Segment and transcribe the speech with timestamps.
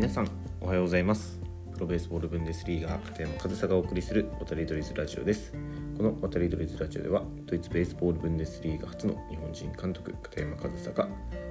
[0.00, 0.30] 皆さん
[0.62, 1.38] おはようございます。
[1.74, 5.52] プロベースボールブンデスリーガー片山和沙がお送りする渡りドリズラジオです。
[5.94, 11.06] この渡りドリズラジオではドイツベースボールブンデスリーガ初の日本人監督片山和沙が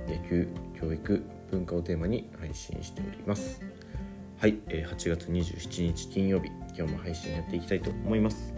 [0.08, 0.48] 野球
[0.82, 3.62] 教育文化をテーマに配信しております。
[4.40, 8.56] はいえ8月27日金曜日今日も配信やっていきたいと思います。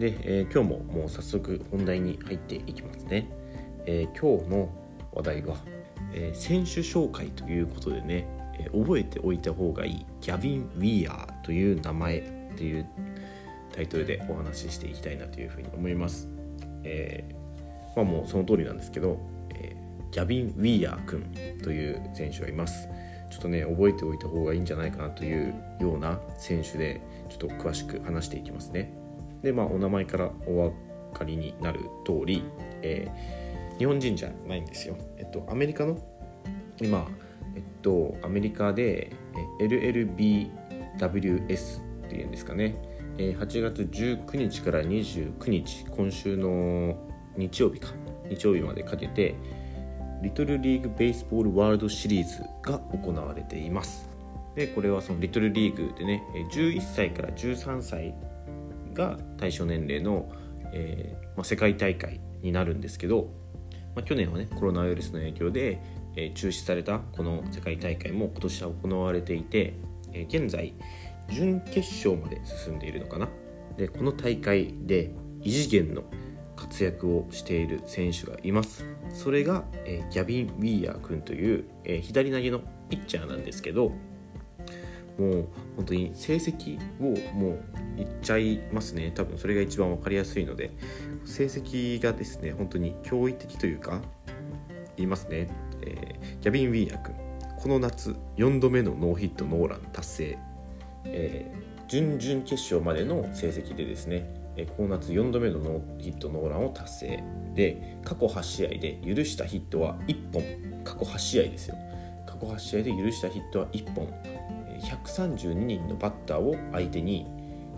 [0.00, 3.30] で、えー、今日ももう早速本題に入っていきますね、
[3.86, 4.68] えー、今日の
[5.12, 5.58] 話題は、
[6.12, 12.86] えー、選手紹介ということでねえ覚えておいた方がいいギャビン・ウィアーという名前っていう
[13.72, 16.28] タイトルでお話ししていきたいなというふうに思います。
[16.84, 19.18] えー、まあもうその通りなんですけど、
[19.54, 21.22] えー、ギャビン・ウィーアー君
[21.62, 22.88] という選手がいます。
[23.30, 28.92] ちょっとね覚えておいた方がいいんじゃないかなというような選手でちょっと詳しく話していきますね。
[29.42, 30.72] でまあお名前からお分
[31.14, 32.42] かりになる通り、
[32.82, 34.96] えー、日本人じゃないんですよ。
[35.16, 35.98] えっとアメリカの
[36.80, 37.27] 今えっ
[37.82, 39.12] と、アメリカで
[39.60, 40.50] LLBWS
[42.06, 42.76] っていうんですかね。
[43.16, 46.96] 8月19日から29日今週の
[47.36, 47.92] 日曜日か。
[48.28, 49.34] 日曜日までかけて
[50.22, 54.08] リトルリーグベースボールワールドシリーズが行われています。
[54.54, 58.14] でこれはそのリトルリーグでね11歳から13歳
[58.92, 60.28] が対象年齢の、
[60.72, 63.28] えーまあ、世界大会になるんですけど、
[63.94, 65.80] まあ、去年はねコロナウイルスの影響で
[66.20, 69.74] え中止されたこの世界大会も今年は行われていて、
[70.12, 70.74] え現在
[71.30, 73.28] 準決勝まで進んでいるのかな？
[73.76, 76.02] でこの大会で異次元の
[76.56, 78.84] 活躍をしている選手がいます。
[79.14, 82.60] それが、えギャビン・ウィーヤー君という、え左投げの
[82.90, 83.92] ピッチャーなんですけど
[85.18, 87.58] もう本当に成績をもう
[87.96, 89.12] 言っちゃいますね。
[89.14, 90.72] 多分それが一番分かりやすいので
[91.24, 94.00] 成績がですね本当に驚異的というか
[94.96, 95.48] 言いますね。
[95.82, 97.14] えー、ギャビン・ウィーア君
[97.58, 100.38] この夏4度目のノーヒットノーラン達成、
[101.06, 107.24] えー、準々決勝までの成績でですね、えー、この夏4度目のノーヒットノーランを達成。
[107.54, 110.42] で過去8試合で許したヒットは1本。
[110.84, 111.76] 過去8試合ですよ。
[112.26, 114.06] 過去8試合で許したヒットは1本。
[114.80, 117.26] 132人のバッターを相手に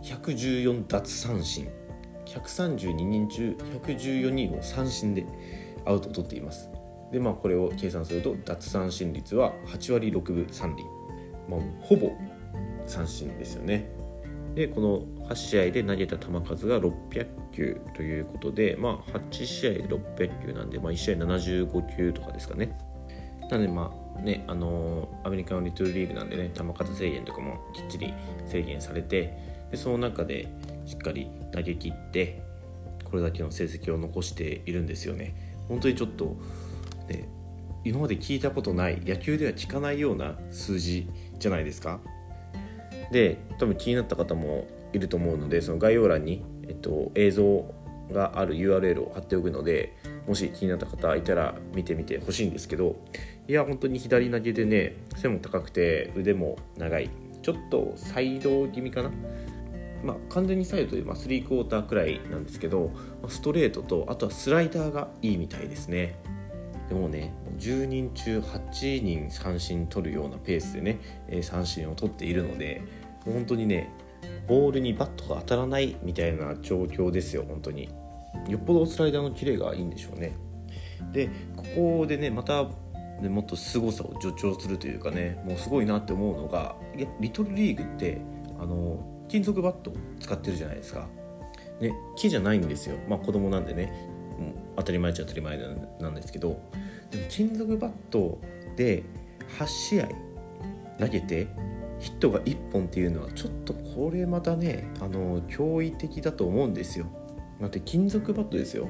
[0.02, 1.68] 114奪三振。
[2.26, 5.24] 132人中114人を三振で
[5.86, 6.68] アウトを取っています。
[7.12, 10.84] でまあこれを計算すると奪三振率は8割6分3厘、
[11.48, 12.12] まあ、ほぼ
[12.86, 13.90] 三振ですよね。
[14.54, 22.76] でこの8試合で投げた球数が600球ということでまあ8試合で600球なんで、まあ、1試合75球とかですかね。
[23.48, 28.12] なのでまあねあのー、アメリカのリトルリーグなんでね球数制限とかもきっちり
[28.46, 29.36] 制限されて
[29.70, 30.48] でその中で
[30.86, 32.42] しっかり投げ切って
[33.04, 35.34] これだけの成績を残しているんですよね。
[35.68, 36.36] 本当にちょっと
[37.10, 37.28] で
[37.84, 42.00] 今まで聞いたことない野球では聞かないような数字じゃないですか？
[43.10, 47.74] で多分気になった方もいると思うのでその概要欄に、えっと、映像
[48.12, 52.96] がある URL を貼っておくのでもし気になった方いたら見てみてほしいんですけど
[53.48, 57.10] いや本当に左投げでね背も高くて腕も長い
[57.42, 59.10] ちょっとサイド気味かな？
[60.04, 62.90] まあ、完全にサイドで、まあ、3クォーターくらいなんですけど
[63.28, 66.16] ストレートとあとはスライダーがいいみたいですね。
[66.90, 70.98] でもね10人中8人三振取るようなペースでね
[71.42, 72.82] 三振を取っているので
[73.24, 73.88] 本当にね
[74.48, 77.88] ボールにバットが当たらないみたいな状況ですよ本当に。
[78.48, 80.36] よっぽどスライダーのキレがいいんでしょうね。
[81.12, 81.64] でこ
[82.00, 82.66] こでねまた
[83.22, 86.74] ね、もっと凄さを助長するというかねもうすごいなって思うのが
[87.20, 88.20] リトルリーグって
[88.58, 91.06] あの金属バットを使ってるじゃないですか、
[91.80, 92.96] ね、木じゃないんですよ。
[93.08, 94.09] まあ子供なんでね。
[94.76, 95.58] 当たり前っちゃ当たり前
[96.00, 96.60] なんですけど
[97.10, 98.40] でも金属バット
[98.76, 99.02] で
[99.58, 100.08] 8試合
[100.98, 101.48] 投げて
[101.98, 107.06] ヒットが1本っていうのはちょっとこれまたねあの驚異的だと思うんですよ。
[107.60, 108.88] だって金属バットですよ。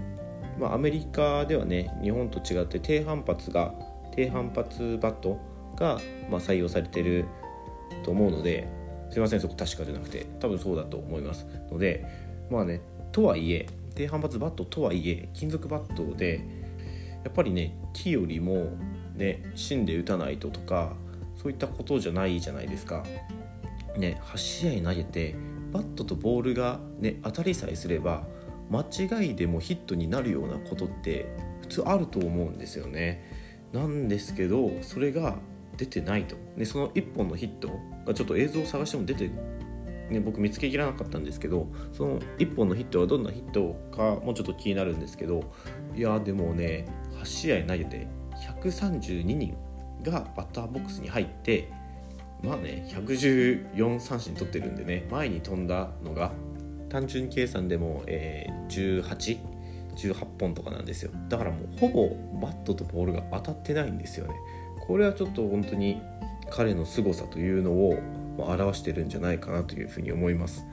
[0.61, 3.75] まあ、アメリカではね日本と違って低反発が
[4.13, 5.41] 低反発バット
[5.75, 5.99] が、
[6.31, 7.25] まあ、採用されてる
[8.05, 8.69] と思うので
[9.11, 12.05] すいませんそこ確かじゃなくて多分そうだと思いますので
[12.51, 12.81] まあね
[13.11, 13.67] とはいえ
[14.01, 16.41] 低反発バットとはいえ金属バットで
[17.23, 18.71] やっぱりね木よりも
[19.15, 20.95] ね芯で打たないととか
[21.37, 23.05] そういったことじゃないじゃないですか。
[23.99, 25.35] ね8試合投げて
[25.73, 28.27] バットとボールがね当たりさえすれば
[28.71, 28.87] 間
[29.21, 31.27] 違いでもヒットになるようなことって
[31.61, 33.23] 普通あると思うんですよね。
[33.73, 35.37] なんですけどそれが
[35.77, 36.37] 出てないと。
[36.57, 37.69] でその1本のヒット
[38.07, 39.31] がちょっと映像を探しても出て
[40.11, 45.45] ね、僕見つけきらなかったんですけどその1本のヒットはどんなヒットかもうちょっと気になるんですけど
[45.95, 46.87] いやでもね
[47.21, 48.09] 8試合投げて
[48.63, 49.57] 132人
[50.03, 51.71] がバッターボックスに入って
[52.43, 56.33] まあね114三振取ってるんでね前に飛んだのが
[56.89, 59.05] 単純計算でも、えー、
[59.97, 61.13] 1818本とかなんですよ。
[61.29, 62.09] だからもうほぼ
[62.41, 64.35] バットとボールが当たってないんですよね。
[64.87, 66.03] これはちょっと本当に
[66.51, 67.97] 彼の凄さというのを
[68.45, 70.65] 表してるんじゃないかなというふうに思います。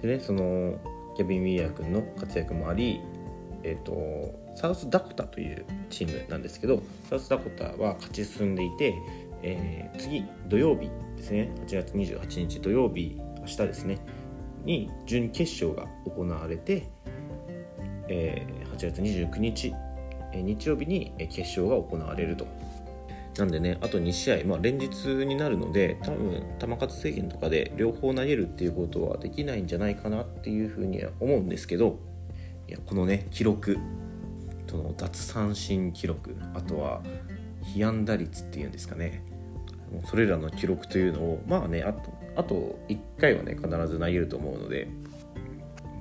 [0.00, 0.78] でねその
[1.16, 3.00] キャビン・ウィーアー君の活躍もあり
[3.64, 8.94] えーと、サウスダコタというチームなんですけどサウスダコタは勝ち進んでいて、
[9.42, 11.50] えー、次土曜日ですね。
[11.66, 13.98] 8月28日土曜日明日ですね。
[14.64, 16.88] に準決勝が行われて、
[18.08, 19.74] えー、8月29日、
[20.32, 22.46] えー、日曜日に決勝が行われると。
[23.38, 31.98] なんでねあと2試合、まあ、連日になるので多分球数制限とかで両方投げるっていうことはできないんじゃないかなっていうふうには思うんですけど
[32.68, 33.78] いやこのね記録
[34.72, 37.02] その奪三振記録あとは
[37.74, 39.22] 被安打率っていうんですかね。
[40.06, 44.88] それらの記録というのをまあねあとあと1回はね必ず投げると思うので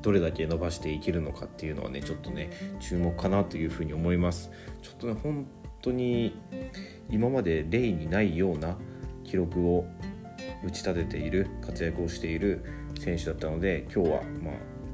[0.02, 4.52] どれだけ伸ばしていけるのかっていうのはねちょっとね注目かなというふうに思います。
[4.82, 5.46] ちょっとね本
[5.82, 6.36] 当に
[7.10, 8.78] 今まで例にないような
[9.24, 9.86] 記録を
[10.66, 12.64] 打ち立てている活躍をしている
[13.00, 14.52] 選手だったので今日はま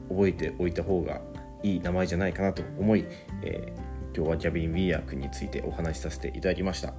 [0.10, 1.22] 覚えておいた方が
[1.64, 3.06] いい名前じゃないかなと思い、
[3.44, 6.94] えー、今日はギャビン・ウィーアー君についてお話しさせていただきました。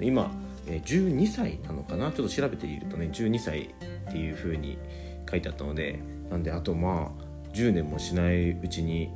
[0.00, 0.32] 今、
[0.66, 2.12] え、12歳なのかな？
[2.12, 3.74] ちょっと調べているとね12歳
[4.08, 4.78] っていう風に
[5.30, 6.00] 書いてあったので
[6.30, 9.10] なんであとまあ10年もしないうちに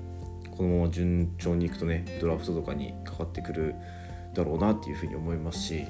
[0.56, 3.74] このまま順調にいくとねドラフトとかにかかってくる
[4.36, 5.86] だろうなっていうふうに思いますし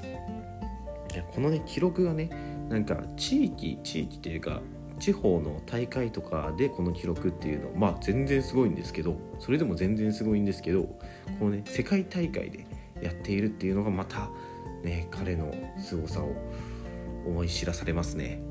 [1.33, 2.29] このね記録がね
[2.69, 4.61] なんか地域地域っていうか
[4.99, 10.83] 地方の大会とかでこの記録っていうのまあ全然すごいんですけどそれでも全然すごいんですけど
[11.39, 12.65] このね世界大会で
[13.01, 14.29] やっているっていうのがまた
[14.83, 16.35] ね彼の凄さを
[17.25, 18.41] 思い知らされますね。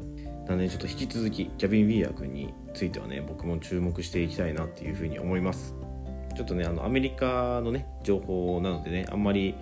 [0.46, 5.74] なのでちょっと引き続きキャビン・ウィーアー君についてはね僕も注目していきたいなっていうふうに思います。
[6.36, 9.56] ちょっとねあのアメリカのね情報なのでねあんまり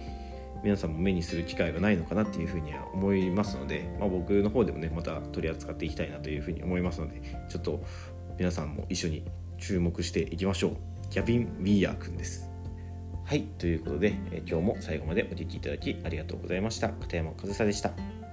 [0.64, 7.20] 皆さんも目にする機会がないのかなっていうふうには思いますので、まあ、僕の方でもねまた取り扱っていきたいなというふうに思いますので
[7.50, 7.84] ちょっと
[8.38, 9.24] 皆さんも一緒に
[9.58, 10.76] 注目していきましょう。
[11.10, 12.50] ギャビン・ウィーヤーくんです。
[13.24, 13.42] はい。
[13.58, 16.88] ということで、え今日も最後までお聴きいただきありがとうございました。
[16.88, 18.23] 片山和沙でした。